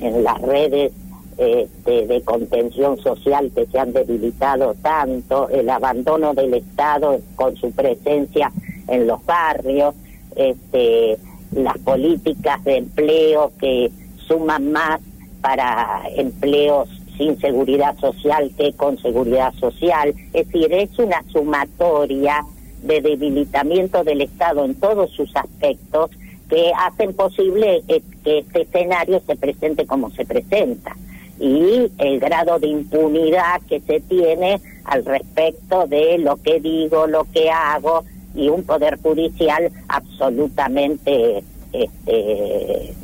en, 0.00 0.24
las 0.24 0.40
redes 0.40 0.92
este, 1.36 2.06
de 2.06 2.22
contención 2.22 2.98
social 2.98 3.52
que 3.54 3.66
se 3.66 3.78
han 3.78 3.92
debilitado 3.92 4.74
tanto, 4.82 5.48
el 5.50 5.68
abandono 5.68 6.34
del 6.34 6.54
Estado 6.54 7.20
con 7.36 7.54
su 7.56 7.70
presencia 7.72 8.50
en 8.88 9.06
los 9.06 9.24
barrios, 9.26 9.94
este, 10.36 11.18
las 11.52 11.78
políticas 11.78 12.62
de 12.64 12.78
empleo 12.78 13.52
que 13.60 13.90
suman 14.26 14.72
más 14.72 15.00
para 15.40 16.02
empleos 16.16 16.88
sin 17.16 17.38
seguridad 17.40 17.96
social 17.98 18.50
que 18.56 18.72
con 18.72 18.96
seguridad 18.98 19.52
social. 19.54 20.14
Es 20.32 20.46
decir, 20.46 20.72
es 20.72 20.98
una 20.98 21.22
sumatoria 21.30 22.42
de 22.82 23.00
debilitamiento 23.00 24.04
del 24.04 24.22
Estado 24.22 24.64
en 24.64 24.74
todos 24.74 25.10
sus 25.10 25.34
aspectos 25.36 26.10
que 26.48 26.72
hacen 26.76 27.14
posible 27.14 27.82
que 27.86 28.02
este 28.24 28.62
escenario 28.62 29.20
se 29.26 29.36
presente 29.36 29.86
como 29.86 30.10
se 30.10 30.24
presenta 30.24 30.96
y 31.38 31.90
el 31.98 32.18
grado 32.18 32.58
de 32.58 32.68
impunidad 32.68 33.60
que 33.68 33.80
se 33.80 34.00
tiene 34.00 34.60
al 34.84 35.04
respecto 35.04 35.86
de 35.86 36.18
lo 36.18 36.36
que 36.36 36.60
digo, 36.60 37.06
lo 37.06 37.24
que 37.24 37.50
hago 37.50 38.04
y 38.34 38.48
un 38.48 38.64
poder 38.64 38.98
judicial 39.00 39.70
absolutamente 39.88 41.42
este, 41.72 42.94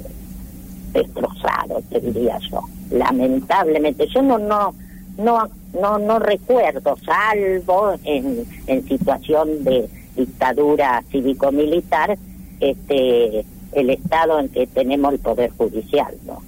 destrozado, 0.92 1.82
te 1.90 2.00
diría 2.00 2.38
yo. 2.50 2.60
Lamentablemente, 2.90 4.06
yo 4.08 4.22
no 4.22 4.38
no 4.38 4.74
no 5.18 5.48
no 5.80 5.98
no 5.98 6.18
recuerdo, 6.18 6.96
salvo 7.04 7.94
en, 8.04 8.44
en 8.66 8.88
situación 8.88 9.64
de 9.64 9.88
dictadura 10.16 11.02
cívico-militar, 11.10 12.16
este 12.60 13.44
el 13.72 13.90
estado 13.90 14.38
en 14.38 14.48
que 14.50 14.66
tenemos 14.68 15.12
el 15.12 15.18
poder 15.18 15.50
judicial, 15.56 16.14
¿no? 16.26 16.40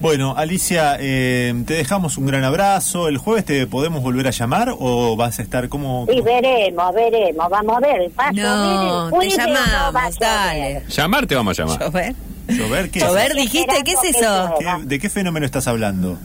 Bueno, 0.00 0.34
Alicia, 0.34 0.96
eh, 0.98 1.52
te 1.66 1.74
dejamos 1.74 2.16
un 2.16 2.24
gran 2.24 2.42
abrazo. 2.42 3.06
¿El 3.08 3.18
jueves 3.18 3.44
te 3.44 3.66
podemos 3.66 4.02
volver 4.02 4.26
a 4.28 4.30
llamar 4.30 4.74
o 4.78 5.14
vas 5.14 5.38
a 5.40 5.42
estar 5.42 5.68
como... 5.68 6.06
Y 6.10 6.22
veremos, 6.22 6.94
veremos, 6.94 7.50
vamos 7.50 7.76
a 7.76 7.80
ver. 7.80 8.10
¿Va 8.18 8.28
a 8.28 8.32
No, 8.32 9.10
llover 9.10 9.28
te 9.28 9.36
no 9.36 9.42
a 9.42 9.46
llamamos, 9.46 9.92
llover? 9.92 10.18
dale. 10.20 10.82
Llamar 10.88 11.26
te 11.26 11.34
vamos 11.34 11.58
a 11.60 11.62
llamar. 11.62 11.80
Llover. 11.84 12.14
¿Llover? 12.48 12.90
¿Qué 12.90 12.98
es? 13.00 13.04
Llover, 13.04 13.34
dijiste, 13.34 13.74
¿qué 13.84 13.92
es 13.92 14.16
eso? 14.16 14.54
¿Qué- 14.58 14.86
¿De 14.86 14.98
qué 14.98 15.10
fenómeno 15.10 15.44
estás 15.44 15.68
hablando? 15.68 16.16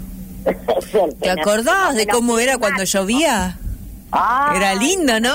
¿Te 1.21 1.29
acordás 1.31 1.95
de 1.95 2.07
cómo 2.07 2.39
era 2.39 2.57
cuando 2.57 2.83
llovía? 2.83 3.57
Ah, 4.11 4.53
Era 4.55 4.75
lindo, 4.75 5.19
¿no? 5.19 5.33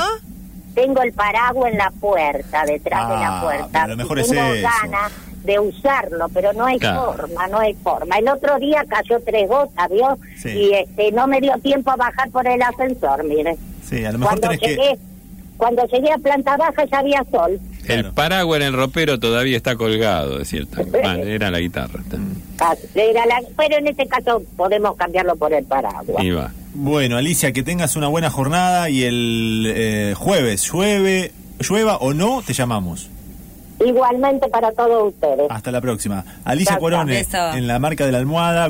Tengo 0.75 1.03
el 1.03 1.13
paraguas 1.13 1.73
en 1.73 1.79
la 1.79 1.91
puerta, 1.91 2.65
detrás 2.65 3.09
de 3.09 3.15
la 3.17 3.39
Ah, 3.39 3.43
puerta. 3.43 3.69
pero 3.73 3.89
lo 3.89 3.97
mejor 3.97 4.19
es 4.21 4.29
tengo 4.31 4.43
eso. 4.55 4.69
ganas 4.83 5.13
de 5.45 5.59
usarlo, 5.59 6.29
pero 6.33 6.53
no 6.53 6.67
hay 6.67 6.79
Claro. 6.79 7.13
forma, 7.15 7.49
no 7.49 7.59
hay 7.59 7.75
forma. 7.75 8.19
El 8.19 8.29
otro 8.29 8.59
día 8.59 8.85
cayó 8.89 9.19
tres 9.25 9.49
gotas, 9.49 9.89
¿vio? 9.91 10.17
Sí. 10.41 10.49
Y 10.51 10.75
este 10.75 11.11
no 11.13 11.27
me 11.27 11.41
dio 11.41 11.53
tiempo 11.59 11.91
a 11.91 11.97
bajar 11.97 12.31
por 12.31 12.47
el 12.47 12.63
ascensor, 12.63 13.25
mire. 13.25 13.57
Sí, 13.89 14.05
a 14.05 14.13
lo 14.13 14.19
mejor 14.19 14.39
Cuando 14.41 14.59
tenés 14.59 14.61
llegué, 14.79 14.91
que... 14.93 14.99
cuando 15.57 15.85
llegué 15.87 16.13
a 16.13 16.19
planta 16.19 16.57
baja 16.57 16.85
ya 16.85 16.99
había 16.99 17.25
sol. 17.31 17.59
El 17.91 18.13
paraguas 18.13 18.61
en 18.61 18.67
el 18.69 18.73
ropero 18.75 19.19
todavía 19.19 19.57
está 19.57 19.77
colgado, 19.77 20.39
de 20.39 20.45
cierta. 20.45 20.83
Bueno, 20.83 21.25
era 21.25 21.51
la 21.51 21.59
guitarra. 21.61 22.01
Ah, 22.61 22.75
Era 22.95 23.27
la- 23.27 23.41
pero 23.57 23.77
en 23.79 23.89
este 23.89 24.07
caso 24.07 24.43
podemos 24.57 24.97
cambiarlo 24.97 25.37
por 25.37 25.53
el 25.53 25.65
paraguas. 25.65 26.23
Y 26.25 26.31
va. 26.31 26.53
Bueno, 26.75 27.17
Alicia, 27.17 27.53
que 27.53 27.63
tengas 27.63 27.97
una 27.97 28.09
buena 28.09 28.31
jornada 28.31 28.89
y 28.91 29.03
el 29.05 29.65
eh, 29.75 30.15
jueves, 30.17 30.71
llueve, 30.71 31.33
llueva 31.59 31.97
o 31.97 32.15
no, 32.15 32.43
te 32.47 32.53
llamamos. 32.53 33.09
Igualmente 33.85 34.47
para 34.49 34.71
todos 34.73 35.09
ustedes. 35.15 35.47
Hasta 35.51 35.71
la 35.71 35.81
próxima. 35.81 36.23
Alicia 36.45 36.77
Beso. 37.07 37.53
en 37.55 37.67
la 37.67 37.79
marca 37.79 38.05
de 38.05 38.13
la 38.13 38.19
almohada. 38.19 38.69